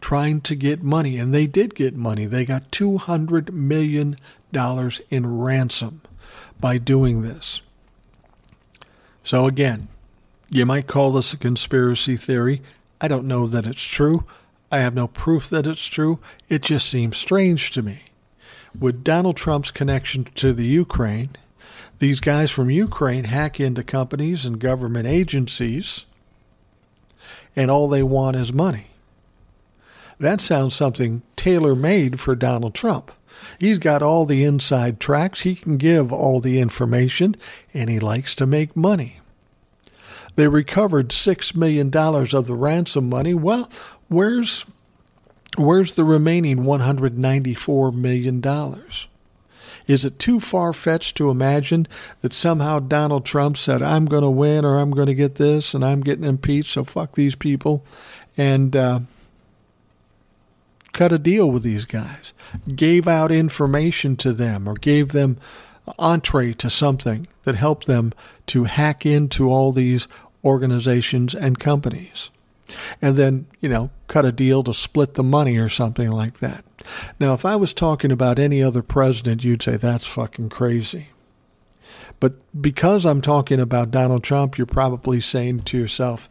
[0.00, 1.18] trying to get money.
[1.18, 2.24] And they did get money.
[2.24, 4.16] They got $200 million
[5.10, 6.00] in ransom
[6.58, 7.60] by doing this.
[9.22, 9.88] So, again,
[10.48, 12.62] you might call this a conspiracy theory.
[13.02, 14.24] I don't know that it's true.
[14.72, 16.18] I have no proof that it's true.
[16.48, 18.04] It just seems strange to me.
[18.76, 21.36] With Donald Trump's connection to the Ukraine,
[21.98, 26.06] these guys from Ukraine hack into companies and government agencies
[27.54, 28.86] and all they want is money.
[30.18, 33.12] That sounds something tailor made for Donald Trump.
[33.58, 37.36] He's got all the inside tracks, he can give all the information,
[37.74, 39.20] and he likes to make money.
[40.34, 43.34] They recovered $6 million of the ransom money.
[43.34, 43.68] Well,
[44.12, 44.64] where's
[45.56, 48.42] where's the remaining $194 million?
[49.86, 51.88] Is it too far fetched to imagine
[52.20, 55.74] that somehow Donald Trump said, I'm going to win or I'm going to get this
[55.74, 57.84] and I'm getting impeached, so fuck these people,
[58.36, 59.00] and uh,
[60.92, 62.32] cut a deal with these guys,
[62.74, 65.38] gave out information to them or gave them
[65.98, 68.12] entree to something that helped them
[68.46, 70.06] to hack into all these
[70.44, 72.30] organizations and companies?
[73.00, 76.64] And then, you know, cut a deal to split the money or something like that.
[77.18, 81.08] Now, if I was talking about any other president, you'd say that's fucking crazy.
[82.20, 86.28] But because I'm talking about Donald Trump, you're probably saying to yourself,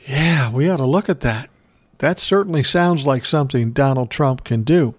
[0.00, 1.50] yeah, we ought to look at that.
[1.98, 4.94] That certainly sounds like something Donald Trump can do.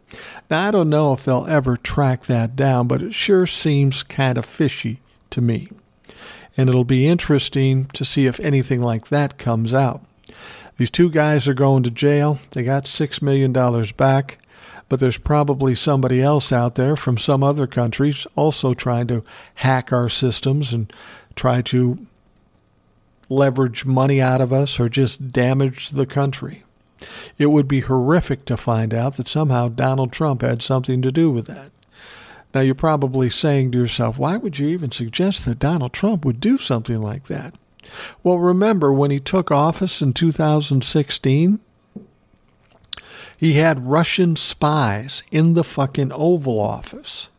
[0.49, 4.37] Now, I don't know if they'll ever track that down, but it sure seems kind
[4.37, 5.69] of fishy to me.
[6.57, 10.03] And it'll be interesting to see if anything like that comes out.
[10.79, 12.39] These two guys are going to jail.
[12.51, 13.51] They got $6 million
[13.97, 14.37] back,
[14.87, 19.25] but there's probably somebody else out there from some other countries also trying to
[19.55, 20.91] hack our systems and
[21.35, 22.07] try to
[23.27, 26.63] leverage money out of us or just damage the country.
[27.37, 31.29] It would be horrific to find out that somehow Donald Trump had something to do
[31.29, 31.71] with that.
[32.55, 36.39] Now, you're probably saying to yourself, why would you even suggest that Donald Trump would
[36.39, 37.55] do something like that?
[38.23, 41.59] Well, remember when he took office in 2016,
[43.37, 47.29] he had Russian spies in the fucking Oval Office.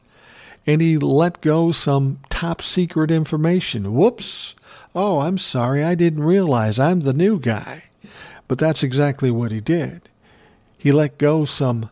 [0.67, 3.95] And he let go some top secret information.
[3.95, 4.55] Whoops.
[4.95, 5.85] Oh, I'm sorry.
[5.85, 7.85] I didn't realize I'm the new guy.
[8.49, 10.09] But that's exactly what he did.
[10.77, 11.91] He let go some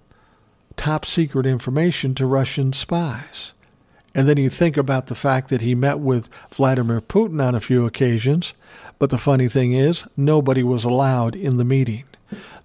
[0.77, 3.53] top secret information to Russian spies.
[4.15, 7.61] And then you think about the fact that he met with Vladimir Putin on a
[7.61, 8.55] few occasions.
[8.99, 12.05] But the funny thing is, nobody was allowed in the meeting.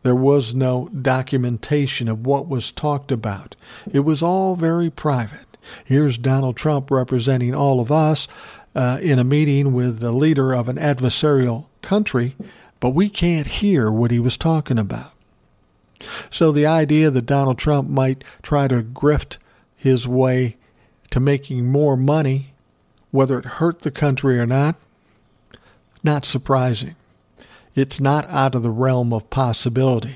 [0.02, 3.56] There was no documentation of what was talked about.
[3.92, 5.58] It was all very private.
[5.86, 8.28] Here's Donald Trump representing all of us
[8.76, 12.36] uh, in a meeting with the leader of an adversarial country,
[12.80, 15.12] but we can't hear what he was talking about.
[16.30, 19.38] So the idea that Donald Trump might try to grift
[19.78, 20.58] his way
[21.14, 22.56] to making more money,
[23.12, 24.76] whether it hurt the country or not,
[26.04, 26.96] not surprising.
[27.76, 30.16] It's not out of the realm of possibility.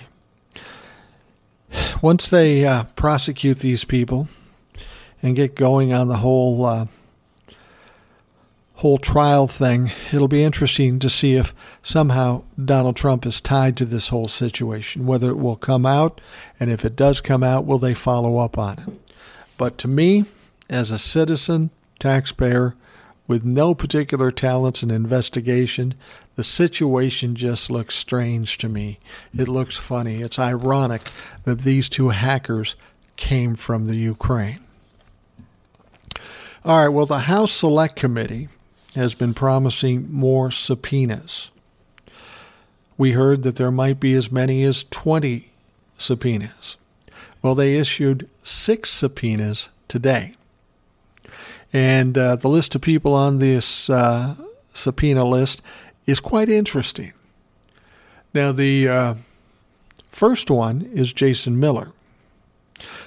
[2.01, 4.27] Once they uh, prosecute these people
[5.21, 6.87] and get going on the whole uh,
[8.77, 13.85] whole trial thing, it'll be interesting to see if somehow Donald Trump is tied to
[13.85, 16.19] this whole situation, whether it will come out,
[16.59, 19.13] and if it does come out, will they follow up on it?
[19.59, 20.25] But to me,
[20.69, 22.75] as a citizen, taxpayer,
[23.27, 25.93] with no particular talents in investigation,
[26.35, 28.99] the situation just looks strange to me.
[29.37, 30.21] It looks funny.
[30.21, 31.11] It's ironic
[31.43, 32.75] that these two hackers
[33.17, 34.59] came from the Ukraine.
[36.63, 38.47] All right, well, the House Select Committee
[38.95, 41.49] has been promising more subpoenas.
[42.97, 45.51] We heard that there might be as many as 20
[45.97, 46.77] subpoenas.
[47.41, 50.36] Well, they issued six subpoenas today.
[51.73, 54.35] And uh, the list of people on this uh,
[54.73, 55.61] subpoena list
[56.05, 57.13] is quite interesting.
[58.33, 59.15] Now, the uh,
[60.09, 61.91] first one is Jason Miller.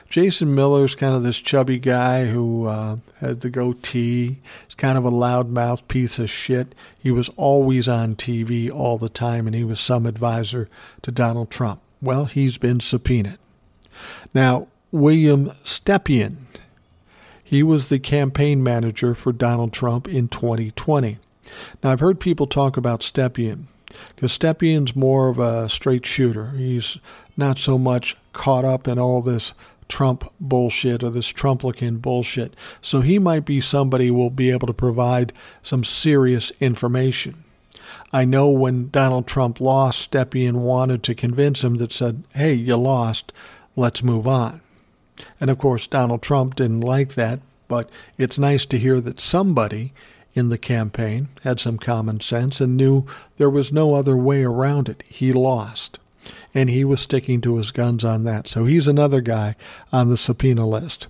[0.08, 4.38] Jason Miller is kind of this chubby guy who uh, had the goatee.
[4.66, 6.74] He's kind of a loudmouth piece of shit.
[6.98, 10.68] He was always on TV all the time, and he was some advisor
[11.02, 11.80] to Donald Trump.
[12.02, 13.38] Well, he's been subpoenaed.
[14.34, 16.38] Now, William Stepien,
[17.50, 21.18] he was the campaign manager for Donald Trump in 2020.
[21.82, 23.64] Now, I've heard people talk about Stepien
[24.14, 26.50] because Stepien's more of a straight shooter.
[26.50, 26.98] He's
[27.36, 29.52] not so much caught up in all this
[29.88, 32.54] Trump bullshit or this Trumplican bullshit.
[32.80, 37.42] So he might be somebody who will be able to provide some serious information.
[38.12, 42.76] I know when Donald Trump lost, Stepien wanted to convince him that said, hey, you
[42.76, 43.32] lost,
[43.74, 44.60] let's move on.
[45.40, 49.92] And of course, Donald Trump didn't like that, but it's nice to hear that somebody
[50.34, 53.06] in the campaign had some common sense and knew
[53.36, 55.02] there was no other way around it.
[55.08, 55.98] He lost
[56.54, 58.48] and he was sticking to his guns on that.
[58.48, 59.56] So he's another guy
[59.92, 61.06] on the subpoena list.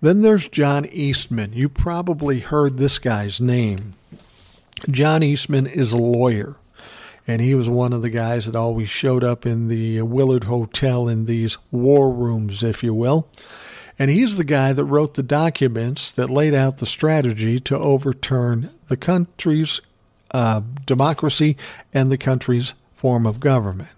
[0.00, 1.52] Then there's John Eastman.
[1.52, 3.94] You probably heard this guy's name.
[4.90, 6.56] John Eastman is a lawyer,
[7.26, 11.08] and he was one of the guys that always showed up in the Willard Hotel
[11.08, 13.28] in these war rooms, if you will.
[13.98, 18.70] And he's the guy that wrote the documents that laid out the strategy to overturn
[18.88, 19.80] the country's
[20.32, 21.56] uh, democracy
[21.92, 23.90] and the country's form of government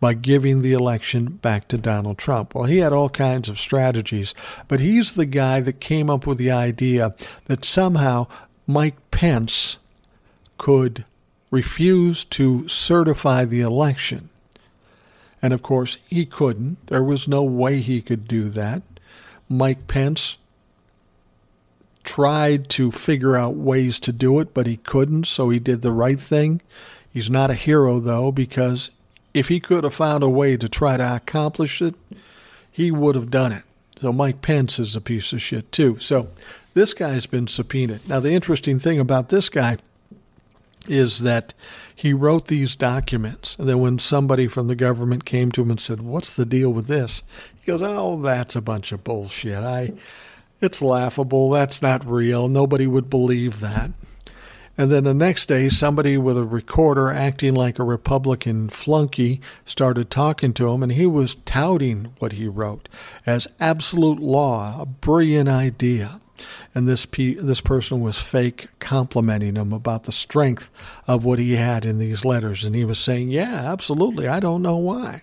[0.00, 2.54] by giving the election back to Donald Trump.
[2.54, 4.34] Well, he had all kinds of strategies,
[4.66, 7.14] but he's the guy that came up with the idea
[7.44, 8.26] that somehow
[8.66, 9.78] Mike Pence
[10.56, 11.04] could
[11.50, 14.28] refuse to certify the election.
[15.40, 16.86] And of course, he couldn't.
[16.88, 18.82] There was no way he could do that.
[19.48, 20.36] Mike Pence
[22.04, 25.92] tried to figure out ways to do it, but he couldn't, so he did the
[25.92, 26.60] right thing.
[27.12, 28.90] He's not a hero, though, because
[29.34, 31.94] if he could have found a way to try to accomplish it,
[32.70, 33.62] he would have done it.
[34.00, 35.98] So Mike Pence is a piece of shit too.
[35.98, 36.28] So
[36.74, 38.08] this guy's been subpoenaed.
[38.08, 39.78] Now the interesting thing about this guy
[40.88, 41.54] is that
[41.94, 45.80] he wrote these documents, and then when somebody from the government came to him and
[45.80, 47.22] said, "What's the deal with this?"
[47.60, 49.64] He goes, "Oh, that's a bunch of bullshit.
[49.64, 49.92] I,
[50.60, 51.50] it's laughable.
[51.50, 52.48] That's not real.
[52.48, 53.90] Nobody would believe that."
[54.80, 60.08] And then the next day, somebody with a recorder acting like a Republican flunky started
[60.08, 62.88] talking to him, and he was touting what he wrote
[63.26, 66.20] as absolute law, a brilliant idea.
[66.74, 70.70] And this pe- this person was fake complimenting him about the strength
[71.06, 74.28] of what he had in these letters, and he was saying, "Yeah, absolutely.
[74.28, 75.22] I don't know why."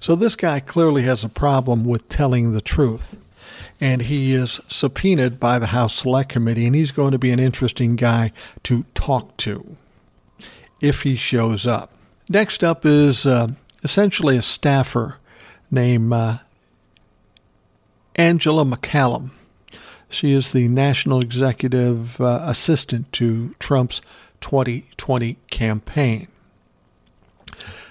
[0.00, 3.16] So this guy clearly has a problem with telling the truth.
[3.80, 7.40] and he is subpoenaed by the House Select Committee, and he's going to be an
[7.40, 8.30] interesting guy
[8.62, 9.76] to talk to
[10.80, 11.90] if he shows up.
[12.28, 13.48] Next up is uh,
[13.82, 15.16] essentially a staffer
[15.68, 16.38] named uh,
[18.14, 19.30] Angela McCallum.
[20.12, 24.02] She is the national executive uh, assistant to Trump's
[24.42, 26.28] 2020 campaign.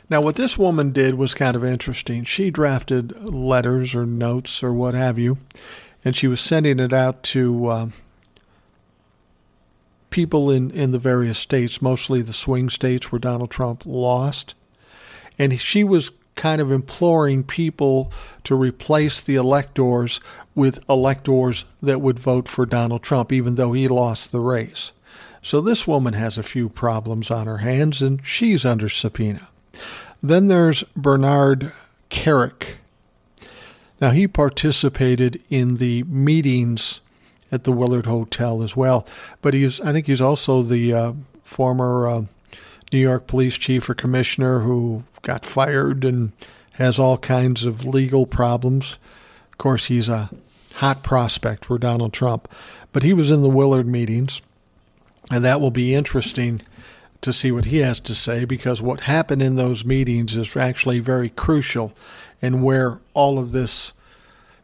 [0.08, 2.24] Now, what this woman did was kind of interesting.
[2.24, 5.40] She drafted letters or notes or what have you,
[6.06, 7.90] and she was sending it out to uh,
[10.12, 14.54] people in, in the various states, mostly the swing states where Donald Trump lost.
[15.40, 18.12] And she was kind of imploring people
[18.44, 20.20] to replace the electors
[20.54, 24.92] with electors that would vote for Donald Trump, even though he lost the race.
[25.42, 29.48] So this woman has a few problems on her hands, and she's under subpoena.
[30.22, 31.72] Then there's Bernard
[32.10, 32.76] Kerik.
[34.00, 37.02] Now, he participated in the meetings
[37.52, 39.06] at the Willard Hotel as well,
[39.42, 42.22] but he's, I think he's also the uh, former uh,
[42.92, 46.32] New York police chief or commissioner who got fired and
[46.74, 48.98] has all kinds of legal problems.
[49.62, 50.32] Course, he's a
[50.78, 52.48] hot prospect for Donald Trump,
[52.92, 54.42] but he was in the Willard meetings,
[55.30, 56.64] and that will be interesting
[57.22, 60.98] to see what he has to say because what happened in those meetings is actually
[60.98, 61.94] very crucial
[62.42, 63.94] and where all of this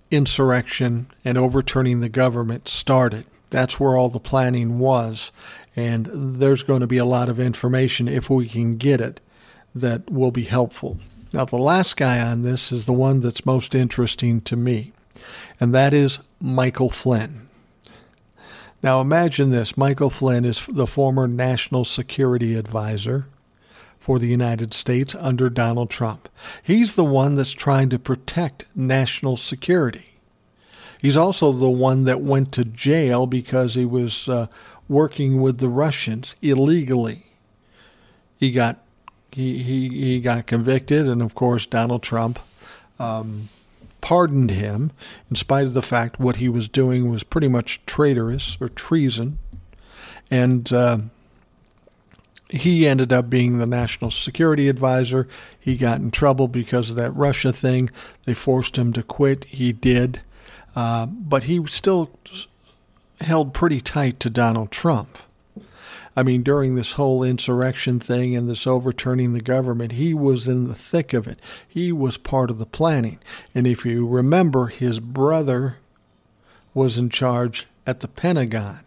[0.10, 3.28] insurrection and overturning the government started.
[3.52, 5.32] That's where all the planning was.
[5.76, 9.20] And there's going to be a lot of information, if we can get it,
[9.76, 10.98] that will be helpful.
[11.34, 14.94] Now, the last guy on this is the one that's most interesting to me,
[15.60, 17.50] and that is Michael Flynn.
[18.82, 23.28] Now, imagine this Michael Flynn is the former national security advisor
[24.00, 26.30] for the United States under Donald Trump.
[26.64, 30.06] He's the one that's trying to protect national security.
[31.02, 34.48] He's also the one that went to jail because he was uh,
[34.88, 37.26] working with the Russians illegally.
[38.38, 38.80] He got
[39.38, 42.40] he, he, got convicted, and of course Donald Trump
[42.98, 43.50] um,
[44.02, 44.92] pardoned him
[45.30, 49.38] in spite of the fact what he was doing was pretty much traitorous or treason,
[50.32, 50.98] and uh,
[52.50, 55.28] he ended up being the national security advisor.
[55.60, 57.92] He got in trouble because of that Russia thing.
[58.26, 59.44] They forced him to quit.
[59.46, 60.22] He did,
[60.76, 62.10] uh, but he still
[63.22, 65.20] held pretty tight to Donald Trump.
[66.18, 70.68] I mean, during this whole insurrection thing and this overturning the government, he was in
[70.68, 71.40] the thick of it.
[71.68, 73.20] He was part of the planning.
[73.54, 75.78] And if you remember, his brother
[76.74, 78.80] was in charge at the Pentagon.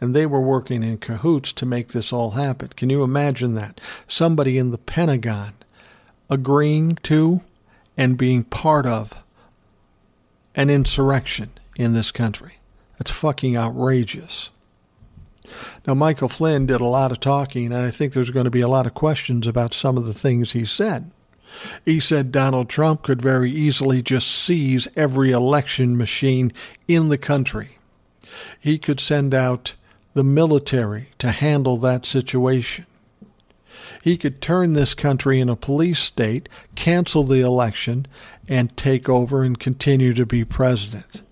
[0.00, 2.70] And they were working in cahoots to make this all happen.
[2.70, 3.80] Can you imagine that?
[4.08, 5.54] Somebody in the Pentagon
[6.28, 7.42] agreeing to
[7.96, 9.14] and being part of
[10.56, 12.54] an insurrection in this country.
[12.98, 14.50] That's fucking outrageous.
[15.86, 18.62] Now, Michael Flynn did a lot of talking, and I think there's going to be
[18.62, 21.10] a lot of questions about some of the things he said.
[21.84, 26.52] He said Donald Trump could very easily just seize every election machine
[26.88, 27.78] in the country.
[28.58, 29.74] He could send out
[30.14, 32.86] the military to handle that situation.
[34.02, 38.06] He could turn this country in a police state, cancel the election,
[38.48, 41.22] and take over and continue to be president.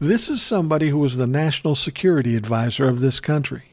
[0.00, 3.64] This is somebody who was the national security advisor of this country.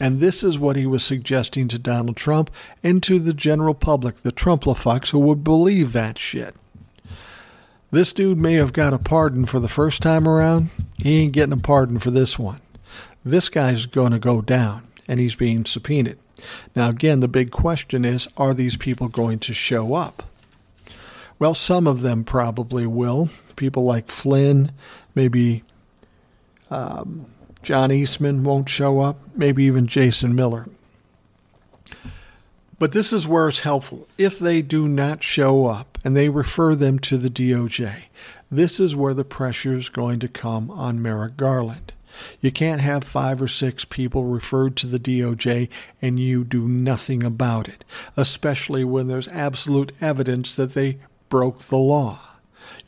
[0.00, 2.50] And this is what he was suggesting to Donald Trump
[2.82, 6.54] and to the general public, the Trumplafucks who would believe that shit.
[7.90, 10.70] This dude may have got a pardon for the first time around.
[10.98, 12.60] He ain't getting a pardon for this one.
[13.24, 16.18] This guy's going to go down, and he's being subpoenaed.
[16.76, 20.24] Now, again, the big question is are these people going to show up?
[21.38, 23.30] Well, some of them probably will.
[23.56, 24.72] People like Flynn,
[25.18, 25.64] maybe
[26.70, 27.26] um,
[27.64, 30.68] John Eastman won't show up, maybe even Jason Miller.
[32.78, 34.06] But this is where it's helpful.
[34.16, 38.04] If they do not show up and they refer them to the DOJ,
[38.48, 41.92] this is where the pressure is going to come on Merrick Garland.
[42.40, 45.68] You can't have five or six people referred to the DOJ
[46.00, 47.84] and you do nothing about it,
[48.16, 50.98] especially when there's absolute evidence that they
[51.28, 52.20] broke the law.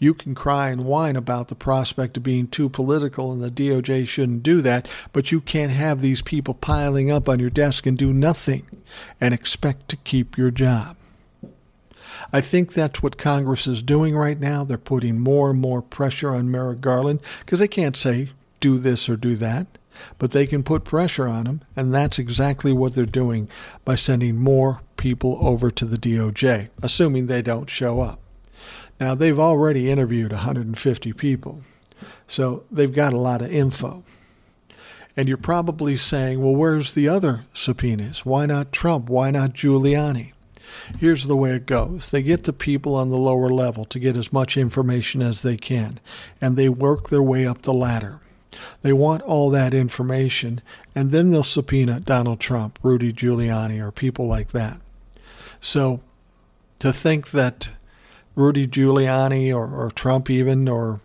[0.00, 4.08] You can cry and whine about the prospect of being too political and the DOJ
[4.08, 7.98] shouldn't do that, but you can't have these people piling up on your desk and
[7.98, 8.66] do nothing
[9.20, 10.96] and expect to keep your job.
[12.32, 14.64] I think that's what Congress is doing right now.
[14.64, 19.06] They're putting more and more pressure on Merrick Garland because they can't say do this
[19.06, 19.66] or do that,
[20.18, 23.48] but they can put pressure on him, and that's exactly what they're doing
[23.84, 28.18] by sending more people over to the DOJ, assuming they don't show up.
[29.00, 31.62] Now, they've already interviewed 150 people.
[32.28, 34.04] So they've got a lot of info.
[35.16, 38.24] And you're probably saying, well, where's the other subpoenas?
[38.24, 39.08] Why not Trump?
[39.08, 40.32] Why not Giuliani?
[40.98, 44.16] Here's the way it goes they get the people on the lower level to get
[44.16, 45.98] as much information as they can,
[46.40, 48.20] and they work their way up the ladder.
[48.82, 50.60] They want all that information,
[50.94, 54.80] and then they'll subpoena Donald Trump, Rudy Giuliani, or people like that.
[55.60, 56.00] So
[56.78, 57.70] to think that
[58.34, 61.00] Rudy Giuliani or, or Trump even or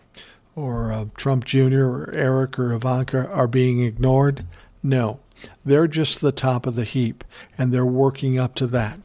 [0.56, 1.84] or uh, Trump Jr.
[1.84, 4.46] or Eric or Ivanka are being ignored,
[4.82, 5.20] no.
[5.66, 7.24] They're just the top of the heap,
[7.58, 9.00] and they're working up to that.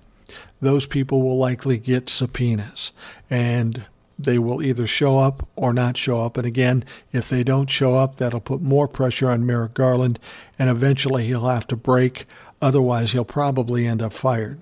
[0.61, 2.93] Those people will likely get subpoenas,
[3.29, 3.85] and
[4.17, 6.37] they will either show up or not show up.
[6.37, 10.21] And again, if they don't show up, that'll put more pressure on Merrick Garland,
[10.59, 12.27] and eventually he'll have to break.
[12.63, 14.61] Otherwise, he'll probably end up fired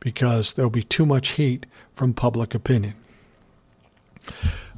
[0.00, 2.94] because there'll be too much heat from public opinion.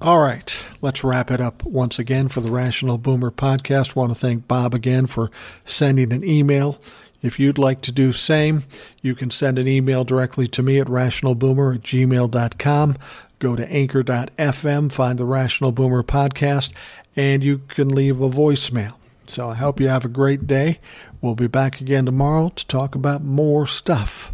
[0.01, 3.95] All right, let's wrap it up once again for the Rational Boomer podcast.
[3.95, 5.31] Want to thank Bob again for
[5.65, 6.79] sending an email.
[7.23, 8.65] If you'd like to do same,
[9.01, 12.97] you can send an email directly to me at rationalboomer at gmail.com.
[13.39, 16.73] Go to anchor.fm, find the Rational Boomer podcast,
[17.17, 18.97] and you can leave a voicemail.
[19.27, 20.81] So I hope you have a great day.
[21.23, 24.34] We'll be back again tomorrow to talk about more stuff.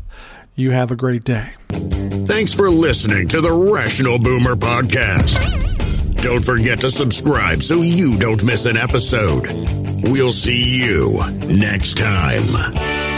[0.61, 1.55] You have a great day.
[1.71, 6.21] Thanks for listening to the Rational Boomer Podcast.
[6.23, 9.47] Don't forget to subscribe so you don't miss an episode.
[10.07, 13.10] We'll see you next time.